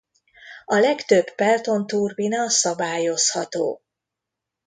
[0.65, 3.81] A legtöbb Pelton-turbina szabályozható.